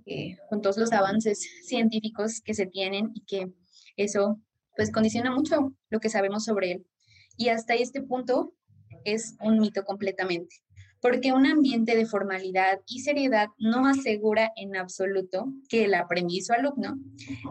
con 0.50 0.60
todos 0.60 0.76
los 0.76 0.92
avances 0.92 1.40
científicos 1.64 2.42
que 2.42 2.52
se 2.52 2.66
tienen 2.66 3.10
y 3.14 3.24
que 3.24 3.50
eso 3.96 4.38
pues 4.76 4.92
condiciona 4.92 5.30
mucho 5.30 5.74
lo 5.88 6.00
que 6.00 6.10
sabemos 6.10 6.44
sobre 6.44 6.72
él. 6.72 6.86
Y 7.38 7.48
hasta 7.48 7.74
este 7.74 8.02
punto 8.02 8.52
es 9.04 9.36
un 9.42 9.58
mito 9.58 9.84
completamente 9.84 10.56
porque 11.00 11.32
un 11.32 11.46
ambiente 11.46 11.96
de 11.96 12.04
formalidad 12.04 12.80
y 12.86 13.00
seriedad 13.00 13.48
no 13.58 13.86
asegura 13.86 14.52
en 14.54 14.76
absoluto 14.76 15.50
que 15.70 15.86
el 15.86 15.94
aprendiz 15.94 16.50
o 16.50 16.52
alumno 16.52 16.98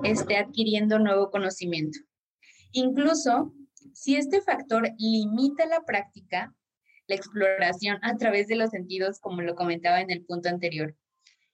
esté 0.04 0.38
adquiriendo 0.38 1.00
nuevo 1.00 1.32
conocimiento. 1.32 1.98
Incluso 2.74 3.52
si 3.94 4.16
este 4.16 4.42
factor 4.42 4.90
limita 4.98 5.66
la 5.66 5.82
práctica, 5.82 6.54
la 7.08 7.16
exploración 7.16 7.98
a 8.02 8.18
través 8.18 8.48
de 8.48 8.56
los 8.56 8.70
sentidos, 8.70 9.20
como 9.20 9.42
lo 9.42 9.56
comentaba 9.56 10.02
en 10.02 10.12
el 10.12 10.26
punto 10.26 10.50
anterior, 10.50 10.96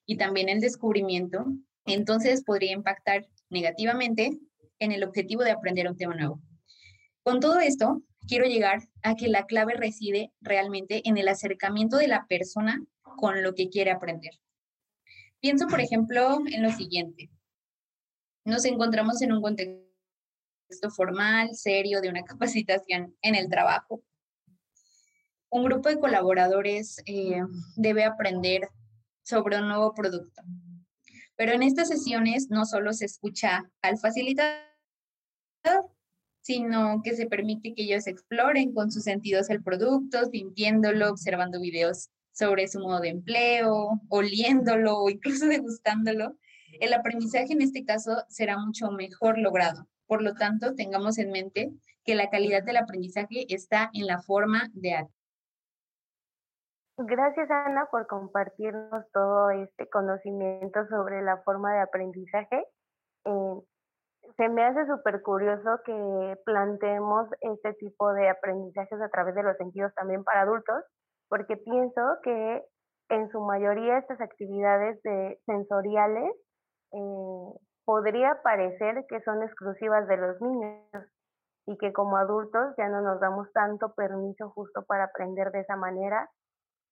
y 0.04 0.16
también 0.16 0.48
el 0.48 0.60
descubrimiento, 0.60 1.46
entonces 1.86 2.44
podría 2.44 2.72
impactar 2.72 3.26
negativamente 3.48 4.38
en 4.78 4.92
el 4.92 5.04
objetivo 5.04 5.42
de 5.42 5.52
aprender 5.52 5.88
un 5.88 5.96
tema 5.96 6.14
nuevo. 6.14 6.40
Con 7.22 7.40
todo 7.40 7.58
esto, 7.60 8.02
quiero 8.28 8.46
llegar 8.46 8.82
a 9.02 9.14
que 9.14 9.28
la 9.28 9.46
clave 9.46 9.74
reside 9.74 10.32
realmente 10.40 11.02
en 11.08 11.16
el 11.16 11.28
acercamiento 11.28 11.96
de 11.96 12.08
la 12.08 12.26
persona 12.26 12.84
con 13.02 13.42
lo 13.42 13.54
que 13.54 13.68
quiere 13.68 13.90
aprender. 13.90 14.32
Pienso, 15.40 15.66
por 15.68 15.80
ejemplo, 15.80 16.40
en 16.46 16.62
lo 16.62 16.70
siguiente. 16.70 17.30
Nos 18.44 18.64
encontramos 18.64 19.22
en 19.22 19.32
un 19.32 19.42
contexto 19.42 19.85
formal, 20.94 21.54
serio, 21.54 22.00
de 22.00 22.08
una 22.08 22.22
capacitación 22.24 23.16
en 23.22 23.34
el 23.34 23.48
trabajo. 23.48 24.02
Un 25.50 25.64
grupo 25.64 25.88
de 25.88 25.98
colaboradores 25.98 27.02
eh, 27.06 27.40
debe 27.76 28.04
aprender 28.04 28.68
sobre 29.22 29.58
un 29.58 29.68
nuevo 29.68 29.94
producto. 29.94 30.42
Pero 31.36 31.52
en 31.52 31.62
estas 31.62 31.88
sesiones 31.88 32.48
no 32.50 32.64
solo 32.64 32.92
se 32.92 33.04
escucha 33.04 33.70
al 33.82 33.98
facilitador, 33.98 34.60
sino 36.40 37.02
que 37.02 37.14
se 37.14 37.26
permite 37.26 37.74
que 37.74 37.82
ellos 37.82 38.06
exploren 38.06 38.72
con 38.72 38.90
sus 38.90 39.04
sentidos 39.04 39.50
el 39.50 39.62
producto, 39.62 40.24
sintiéndolo, 40.26 41.10
observando 41.10 41.60
videos 41.60 42.10
sobre 42.32 42.68
su 42.68 42.80
modo 42.80 43.00
de 43.00 43.08
empleo, 43.08 44.00
oliéndolo 44.08 44.98
o 44.98 45.10
incluso 45.10 45.46
degustándolo. 45.48 46.36
El 46.80 46.92
aprendizaje 46.92 47.52
en 47.52 47.62
este 47.62 47.84
caso 47.84 48.24
será 48.28 48.58
mucho 48.58 48.90
mejor 48.90 49.38
logrado. 49.38 49.88
Por 50.06 50.22
lo 50.22 50.34
tanto, 50.34 50.74
tengamos 50.74 51.18
en 51.18 51.30
mente 51.32 51.70
que 52.04 52.14
la 52.14 52.30
calidad 52.30 52.62
del 52.62 52.76
aprendizaje 52.76 53.46
está 53.48 53.90
en 53.92 54.06
la 54.06 54.20
forma 54.20 54.68
de 54.72 54.94
actuar. 54.94 55.16
Gracias, 56.98 57.50
Ana, 57.50 57.88
por 57.90 58.06
compartirnos 58.06 59.04
todo 59.12 59.50
este 59.50 59.86
conocimiento 59.90 60.86
sobre 60.88 61.22
la 61.22 61.36
forma 61.42 61.74
de 61.74 61.80
aprendizaje. 61.80 62.64
Eh, 63.26 63.60
se 64.36 64.48
me 64.48 64.64
hace 64.64 64.86
súper 64.86 65.20
curioso 65.22 65.78
que 65.84 66.36
planteemos 66.46 67.28
este 67.40 67.74
tipo 67.74 68.12
de 68.14 68.30
aprendizajes 68.30 68.98
a 69.00 69.10
través 69.10 69.34
de 69.34 69.42
los 69.42 69.56
sentidos 69.58 69.92
también 69.94 70.24
para 70.24 70.42
adultos, 70.42 70.84
porque 71.28 71.58
pienso 71.58 72.00
que 72.22 72.64
en 73.10 73.28
su 73.30 73.40
mayoría 73.40 73.98
estas 73.98 74.20
actividades 74.20 75.00
de 75.02 75.38
sensoriales 75.44 76.32
eh, 76.92 77.52
podría 77.86 78.42
parecer 78.42 79.06
que 79.08 79.22
son 79.22 79.42
exclusivas 79.42 80.06
de 80.08 80.16
los 80.16 80.40
niños 80.42 80.82
y 81.66 81.78
que 81.78 81.92
como 81.92 82.16
adultos 82.16 82.74
ya 82.76 82.88
no 82.88 83.00
nos 83.00 83.20
damos 83.20 83.50
tanto 83.52 83.94
permiso 83.94 84.50
justo 84.50 84.84
para 84.84 85.04
aprender 85.04 85.52
de 85.52 85.60
esa 85.60 85.76
manera 85.76 86.28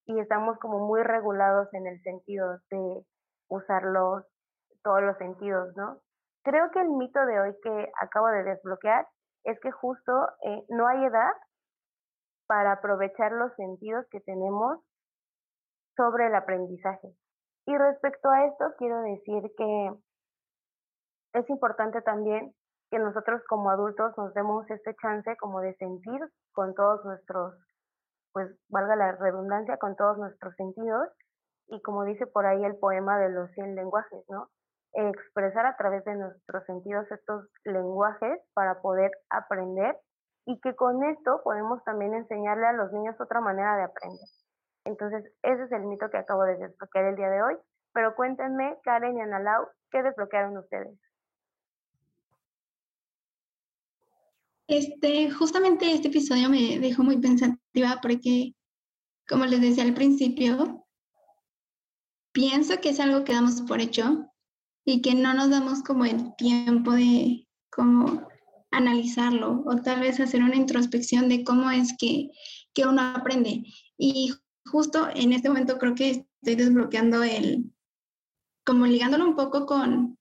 y 0.07 0.19
estamos 0.19 0.57
como 0.59 0.79
muy 0.87 1.03
regulados 1.03 1.71
en 1.73 1.85
el 1.85 2.01
sentido 2.01 2.59
de 2.71 3.05
usarlos 3.49 4.25
todos 4.83 5.01
los 5.01 5.17
sentidos, 5.17 5.75
¿no? 5.75 5.99
Creo 6.43 6.71
que 6.71 6.79
el 6.79 6.89
mito 6.89 7.25
de 7.25 7.39
hoy 7.39 7.55
que 7.61 7.91
acabo 8.01 8.27
de 8.27 8.43
desbloquear 8.43 9.07
es 9.43 9.59
que 9.59 9.71
justo 9.71 10.11
eh, 10.43 10.63
no 10.69 10.87
hay 10.87 11.03
edad 11.05 11.33
para 12.47 12.73
aprovechar 12.73 13.31
los 13.31 13.53
sentidos 13.55 14.05
que 14.11 14.21
tenemos 14.21 14.79
sobre 15.97 16.27
el 16.27 16.35
aprendizaje. 16.35 17.15
Y 17.65 17.75
respecto 17.75 18.29
a 18.29 18.45
esto, 18.45 18.65
quiero 18.77 19.01
decir 19.01 19.41
que 19.57 19.91
es 21.35 21.49
importante 21.49 22.01
también 22.01 22.53
que 22.89 22.99
nosotros 22.99 23.41
como 23.47 23.69
adultos 23.69 24.17
nos 24.17 24.33
demos 24.33 24.69
este 24.69 24.95
chance 25.01 25.35
como 25.37 25.59
de 25.59 25.75
sentir 25.75 26.21
con 26.53 26.73
todos 26.75 27.03
nuestros, 27.03 27.55
pues 28.31 28.49
valga 28.69 28.95
la 28.95 29.11
redundancia, 29.13 29.77
con 29.77 29.95
todos 29.95 30.17
nuestros 30.17 30.55
sentidos. 30.55 31.09
Y 31.67 31.81
como 31.81 32.05
dice 32.05 32.27
por 32.27 32.45
ahí 32.45 32.63
el 32.63 32.77
poema 32.77 33.17
de 33.19 33.29
los 33.29 33.51
100 33.51 33.75
lenguajes, 33.75 34.23
¿no? 34.29 34.47
expresar 34.97 35.65
a 35.65 35.75
través 35.75 36.05
de 36.05 36.15
nuestros 36.15 36.63
sentidos 36.65 37.05
estos 37.11 37.49
lenguajes 37.65 38.39
para 38.53 38.81
poder 38.81 39.11
aprender 39.29 39.97
y 40.45 40.57
que 40.61 40.73
con 40.75 41.03
esto 41.03 41.41
podemos 41.43 41.83
también 41.83 42.13
enseñarle 42.13 42.65
a 42.67 42.73
los 42.73 42.93
niños 42.93 43.19
otra 43.19 43.41
manera 43.41 43.75
de 43.75 43.83
aprender. 43.83 44.29
Entonces, 44.85 45.25
ese 45.43 45.63
es 45.63 45.71
el 45.73 45.83
mito 45.83 46.09
que 46.09 46.17
acabo 46.17 46.43
de 46.43 46.55
desbloquear 46.55 47.05
el 47.05 47.15
día 47.15 47.29
de 47.29 47.41
hoy. 47.41 47.57
Pero 47.93 48.15
cuéntenme, 48.15 48.77
Karen 48.83 49.17
y 49.17 49.21
Analau, 49.21 49.67
¿qué 49.91 50.03
desbloquearon 50.03 50.57
ustedes? 50.57 50.97
Este, 54.67 55.29
justamente 55.29 55.91
este 55.91 56.07
episodio 56.07 56.49
me 56.49 56.79
dejó 56.79 57.03
muy 57.03 57.17
pensativa 57.17 57.99
porque, 58.01 58.55
como 59.27 59.45
les 59.45 59.61
decía 59.61 59.83
al 59.83 59.93
principio, 59.93 60.85
pienso 62.31 62.79
que 62.81 62.89
es 62.89 62.99
algo 62.99 63.23
que 63.23 63.33
damos 63.33 63.61
por 63.61 63.79
hecho 63.79 64.31
y 64.83 65.01
que 65.01 65.13
no 65.13 65.33
nos 65.33 65.49
damos 65.51 65.83
como 65.83 66.05
el 66.05 66.35
tiempo 66.35 66.93
de 66.93 67.47
como 67.71 68.27
analizarlo 68.71 69.63
o 69.65 69.75
tal 69.77 70.01
vez 70.01 70.19
hacer 70.19 70.43
una 70.43 70.55
introspección 70.55 71.29
de 71.29 71.43
cómo 71.43 71.69
es 71.71 71.95
que, 71.97 72.29
que 72.73 72.85
uno 72.85 73.01
aprende. 73.01 73.63
Y 73.97 74.33
justo 74.65 75.07
en 75.13 75.33
este 75.33 75.49
momento 75.49 75.77
creo 75.77 75.95
que 75.95 76.09
estoy 76.09 76.55
desbloqueando 76.55 77.23
el, 77.23 77.71
como 78.65 78.87
ligándolo 78.87 79.25
un 79.25 79.35
poco 79.35 79.65
con, 79.65 80.17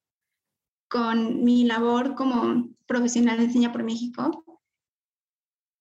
con 0.89 1.43
mi 1.43 1.65
labor 1.65 2.15
como 2.15 2.74
profesional 2.87 3.39
de 3.39 3.45
Enseña 3.45 3.73
por 3.73 3.83
México. 3.83 4.45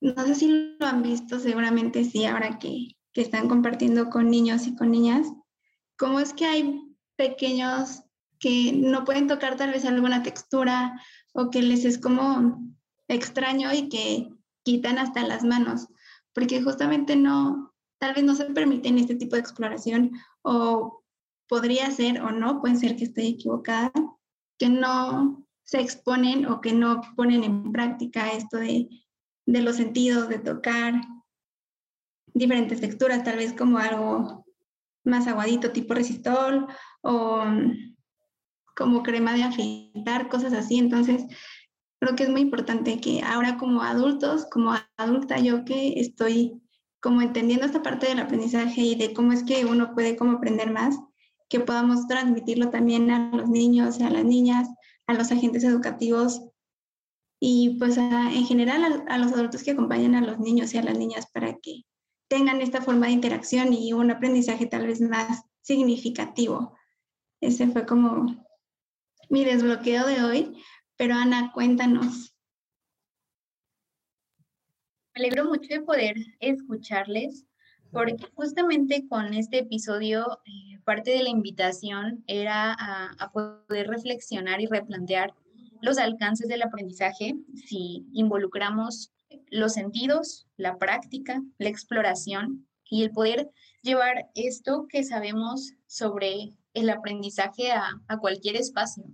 No 0.01 0.23
sé 0.25 0.35
si 0.35 0.75
lo 0.79 0.85
han 0.85 1.01
visto, 1.01 1.39
seguramente 1.39 2.03
sí, 2.03 2.25
ahora 2.25 2.59
que, 2.59 2.97
que 3.13 3.21
están 3.21 3.47
compartiendo 3.47 4.09
con 4.09 4.29
niños 4.29 4.67
y 4.67 4.75
con 4.75 4.91
niñas, 4.91 5.27
cómo 5.97 6.19
es 6.19 6.33
que 6.33 6.45
hay 6.45 6.81
pequeños 7.15 8.03
que 8.39 8.73
no 8.73 9.05
pueden 9.05 9.27
tocar 9.27 9.55
tal 9.55 9.71
vez 9.71 9.85
alguna 9.85 10.21
textura 10.23 10.99
o 11.33 11.49
que 11.49 11.61
les 11.61 11.85
es 11.85 11.97
como 11.97 12.61
extraño 13.07 13.73
y 13.73 13.87
que 13.87 14.29
quitan 14.63 14.97
hasta 14.97 15.25
las 15.25 15.43
manos, 15.43 15.87
porque 16.33 16.61
justamente 16.61 17.15
no, 17.15 17.73
tal 17.99 18.13
vez 18.13 18.23
no 18.23 18.35
se 18.35 18.45
permiten 18.45 18.97
este 18.97 19.15
tipo 19.15 19.35
de 19.35 19.41
exploración 19.41 20.11
o 20.41 21.03
podría 21.47 21.89
ser 21.91 22.21
o 22.21 22.31
no, 22.31 22.59
puede 22.61 22.75
ser 22.75 22.95
que 22.95 23.05
esté 23.05 23.27
equivocada, 23.27 23.91
que 24.57 24.69
no 24.69 25.42
se 25.63 25.79
exponen 25.79 26.45
o 26.45 26.61
que 26.61 26.73
no 26.73 27.01
ponen 27.15 27.43
en 27.43 27.71
práctica 27.71 28.31
esto 28.31 28.57
de, 28.57 28.89
de 29.45 29.61
los 29.61 29.77
sentidos, 29.77 30.29
de 30.29 30.39
tocar 30.39 31.01
diferentes 32.33 32.81
texturas, 32.81 33.23
tal 33.23 33.37
vez 33.37 33.53
como 33.53 33.77
algo 33.77 34.45
más 35.03 35.27
aguadito, 35.27 35.71
tipo 35.71 35.93
resistol 35.93 36.67
o 37.01 37.43
como 38.75 39.03
crema 39.03 39.33
de 39.33 39.43
afeitar, 39.43 40.29
cosas 40.29 40.53
así. 40.53 40.77
Entonces, 40.77 41.25
creo 41.99 42.15
que 42.15 42.23
es 42.23 42.29
muy 42.29 42.41
importante 42.41 42.99
que 42.99 43.21
ahora 43.21 43.57
como 43.57 43.81
adultos, 43.81 44.47
como 44.51 44.73
adulta 44.97 45.39
yo 45.39 45.63
que 45.65 45.99
estoy 45.99 46.59
como 47.01 47.21
entendiendo 47.21 47.65
esta 47.65 47.83
parte 47.83 48.07
del 48.07 48.19
aprendizaje 48.19 48.81
y 48.81 48.95
de 48.95 49.13
cómo 49.13 49.33
es 49.33 49.43
que 49.43 49.65
uno 49.65 49.93
puede 49.93 50.15
como 50.15 50.37
aprender 50.37 50.71
más, 50.71 50.97
que 51.49 51.59
podamos 51.59 52.07
transmitirlo 52.07 52.69
también 52.69 53.11
a 53.11 53.29
los 53.35 53.49
niños, 53.49 53.99
a 53.99 54.09
las 54.09 54.23
niñas, 54.23 54.69
a 55.07 55.13
los 55.13 55.31
agentes 55.31 55.63
educativos 55.63 56.41
y 57.39 57.77
pues 57.77 57.97
en 57.97 58.45
general 58.45 59.03
a, 59.07 59.17
los 59.17 59.33
adultos 59.33 59.63
que 59.63 59.71
acompañan 59.71 60.15
a 60.15 60.21
los 60.21 60.39
niños 60.39 60.73
y 60.73 60.77
a 60.77 60.83
las 60.83 60.97
niñas 60.97 61.27
para 61.31 61.55
que 61.55 61.83
tengan 62.29 62.61
esta 62.61 62.81
forma 62.81 63.07
de 63.07 63.13
interacción 63.13 63.73
y 63.73 63.93
un 63.93 64.11
aprendizaje 64.11 64.65
tal 64.65 64.87
vez 64.87 65.01
más 65.01 65.43
significativo. 65.61 66.75
Ese 67.41 67.67
fue 67.67 67.85
como 67.85 68.45
mi 69.29 69.43
desbloqueo 69.43 70.07
de 70.07 70.23
hoy. 70.23 70.63
Pero 70.95 71.15
Ana, 71.15 71.51
cuéntanos. 71.53 72.33
Me 75.15 75.25
alegro 75.25 75.45
mucho 75.45 75.67
de 75.69 75.81
poder 75.81 76.15
escucharles, 76.39 77.45
porque 77.93 78.17
justamente 78.33 79.07
con 79.07 79.33
este 79.33 79.59
episodio, 79.59 80.39
eh, 80.45 80.79
parte 80.83 81.11
de 81.11 81.23
la 81.23 81.29
invitación 81.29 82.23
era 82.27 82.75
a, 82.77 83.31
poder 83.31 83.87
reflexionar 83.87 84.59
y 84.59 84.65
replantear 84.65 85.33
los 85.81 85.97
alcances 85.97 86.47
del 86.47 86.63
aprendizaje 86.63 87.35
si 87.67 88.05
involucramos 88.13 89.11
los 89.49 89.73
sentidos, 89.73 90.47
la 90.57 90.77
práctica, 90.77 91.41
la 91.57 91.69
exploración 91.69 92.67
y 92.89 93.03
el 93.03 93.11
poder 93.11 93.49
llevar 93.81 94.29
esto 94.35 94.87
que 94.89 95.03
sabemos 95.03 95.73
sobre 95.87 96.57
el 96.73 96.89
aprendizaje 96.89 97.71
a 97.71 98.17
cualquier 98.19 98.55
espacio 98.55 99.05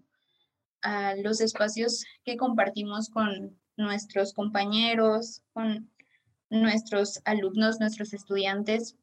a 0.82 1.16
los 1.16 1.42
espacios 1.42 2.06
que 2.24 2.38
compartimos 2.38 3.10
con 3.10 3.58
nuestros 3.78 4.34
compañeros, 4.34 5.42
con 5.54 5.90
nuestros 6.50 7.22
alumnos, 7.26 7.80
nuestros 7.80 8.14
estudiantes, 8.14 8.96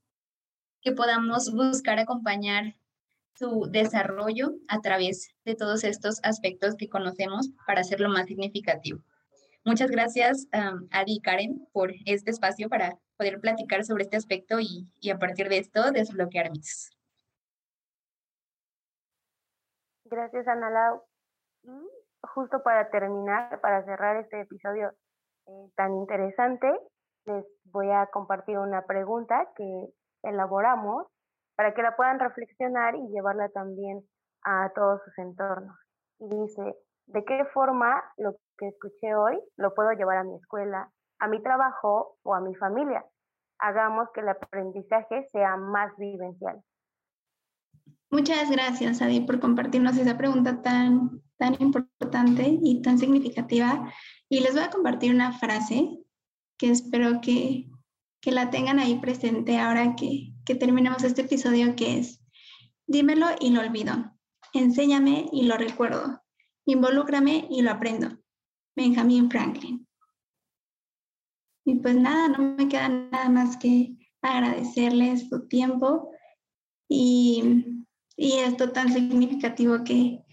que 0.81 0.93
podamos 0.93 1.53
buscar 1.53 1.99
acompañar 1.99 2.77
su 3.35 3.69
desarrollo 3.71 4.55
a 4.69 4.81
través 4.81 5.35
de 5.45 5.55
todos 5.55 5.85
estos 5.85 6.21
aspectos 6.23 6.75
que 6.77 6.89
conocemos 6.89 7.51
para 7.67 7.81
hacerlo 7.81 8.09
más 8.09 8.27
significativo. 8.27 9.01
Muchas 9.65 9.91
gracias 9.91 10.47
a 10.53 10.75
Adi 10.93 11.17
y 11.17 11.21
Karen 11.21 11.69
por 11.73 11.93
este 12.07 12.31
espacio 12.31 12.69
para 12.69 12.99
poder 13.17 13.41
platicar 13.41 13.85
sobre 13.85 14.05
este 14.05 14.17
aspecto 14.17 14.61
y, 14.61 14.89
y 15.01 15.11
a 15.11 15.19
partir 15.19 15.49
de 15.49 15.59
esto 15.59 15.91
desbloquear 15.91 16.51
mitos. 16.51 16.91
Gracias, 20.05 20.47
Ana 20.47 20.71
Lau. 20.71 21.03
Y 21.65 21.91
justo 22.23 22.63
para 22.63 22.91
terminar, 22.91 23.61
para 23.61 23.85
cerrar 23.85 24.17
este 24.17 24.41
episodio 24.41 24.95
eh, 25.47 25.71
tan 25.75 25.95
interesante, 25.95 26.69
les 27.27 27.45
voy 27.65 27.91
a 27.91 28.07
compartir 28.07 28.59
una 28.59 28.87
pregunta 28.87 29.49
que 29.57 29.89
elaboramos 30.23 31.07
para 31.57 31.75
que 31.75 31.83
la 31.83 31.97
puedan 31.97 32.19
reflexionar 32.19 32.95
y 32.95 33.09
llevarla 33.09 33.49
también 33.49 34.03
a 34.43 34.71
todos 34.75 35.01
sus 35.05 35.19
entornos. 35.19 35.77
Y 36.19 36.29
dice, 36.29 36.77
¿de 37.07 37.25
qué 37.25 37.45
forma 37.53 38.03
lo 38.17 38.37
que 38.59 38.69
escuché 38.69 39.15
hoy 39.15 39.39
lo 39.57 39.75
puedo 39.75 39.93
llevar 39.93 40.19
a 40.19 40.25
mi 40.25 40.37
escuela, 40.37 40.91
a 41.19 41.29
mi 41.29 41.43
trabajo 41.43 42.19
o 42.23 42.35
a 42.35 42.41
mi 42.41 42.55
familia? 42.55 43.05
Hagamos 43.59 44.09
que 44.13 44.21
el 44.21 44.29
aprendizaje 44.29 45.29
sea 45.33 45.57
más 45.57 45.97
vivencial. 45.97 46.63
Muchas 48.11 48.51
gracias, 48.51 49.03
Adi, 49.03 49.21
por 49.21 49.41
compartirnos 49.41 49.97
esa 49.99 50.17
pregunta 50.17 50.63
tan, 50.63 51.23
tan 51.39 51.61
importante 51.61 52.45
y 52.63 52.81
tan 52.83 52.99
significativa. 52.99 53.91
Y 54.29 54.41
les 54.41 54.55
voy 54.55 54.63
a 54.63 54.71
compartir 54.71 55.13
una 55.13 55.33
frase 55.33 56.06
que 56.59 56.71
espero 56.71 57.21
que, 57.21 57.69
que 58.21 58.33
la 58.33 58.51
tengan 58.51 58.79
ahí 58.79 58.99
presente 58.99 59.59
ahora 59.59 59.97
que, 59.97 60.33
que 60.45 60.55
terminemos 60.55 61.05
este 61.05 61.23
episodio, 61.23 61.77
que 61.77 61.99
es, 61.99 62.23
dímelo 62.87 63.27
y 63.41 63.51
lo 63.51 63.61
olvido, 63.61 64.13
enséñame 64.53 65.29
y 65.33 65.43
lo 65.43 65.57
recuerdo, 65.57 66.23
involúcrame 66.65 67.47
y 67.51 67.63
lo 67.63 67.71
aprendo. 67.71 68.19
Benjamin 68.75 69.31
Franklin. 69.31 69.87
Y 71.65 71.77
pues 71.77 71.97
nada, 71.97 72.29
no 72.29 72.55
me 72.57 72.69
queda 72.69 72.89
nada 72.89 73.29
más 73.29 73.57
que 73.57 73.97
agradecerles 74.23 75.29
su 75.29 75.49
tiempo 75.49 76.11
y 76.89 77.77
y 78.17 78.33
esto 78.39 78.73
tan 78.73 78.93
significativo 78.93 79.85
que, 79.85 80.25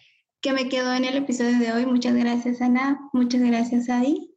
que 0.42 0.54
me 0.54 0.70
quedó 0.70 0.94
en 0.94 1.06
el 1.06 1.18
episodio 1.18 1.60
de 1.60 1.74
hoy. 1.74 1.86
Muchas 1.86 2.16
gracias, 2.16 2.62
Ana. 2.62 3.10
Muchas 3.12 3.42
gracias, 3.42 3.90
Adi. 3.90 4.33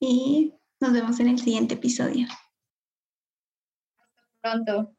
Y 0.00 0.58
nos 0.80 0.92
vemos 0.92 1.20
en 1.20 1.28
el 1.28 1.38
siguiente 1.38 1.74
episodio. 1.74 2.26
Hasta 3.98 4.64
pronto. 4.64 4.96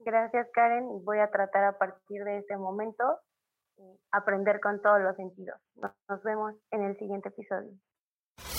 Gracias, 0.00 0.46
Karen. 0.52 0.84
Y 0.96 1.04
voy 1.04 1.18
a 1.18 1.30
tratar 1.30 1.64
a 1.64 1.78
partir 1.78 2.22
de 2.24 2.38
este 2.38 2.56
momento 2.56 3.04
eh, 3.78 3.98
aprender 4.12 4.60
con 4.60 4.80
todos 4.82 5.00
los 5.00 5.16
sentidos. 5.16 5.58
Nos 6.08 6.22
vemos 6.22 6.54
en 6.70 6.82
el 6.82 6.98
siguiente 6.98 7.30
episodio. 7.30 7.70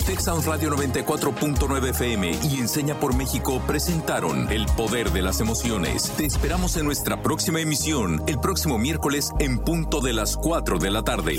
Texas 0.06 0.46
Radio 0.46 0.70
94.9 0.72 1.90
FM 1.90 2.32
y 2.44 2.60
Enseña 2.60 2.96
por 2.96 3.16
México 3.16 3.62
presentaron 3.66 4.52
El 4.52 4.66
Poder 4.78 5.10
de 5.10 5.22
las 5.22 5.42
Emociones. 5.42 6.16
Te 6.18 6.26
esperamos 6.26 6.78
en 6.78 6.86
nuestra 6.86 7.22
próxima 7.22 7.62
emisión, 7.62 8.22
el 8.28 8.40
próximo 8.40 8.78
miércoles 8.78 9.32
en 9.40 9.60
punto 9.60 10.02
de 10.02 10.14
las 10.14 10.38
4 10.38 10.80
de 10.80 10.92
la 10.92 11.04
tarde. 11.04 11.38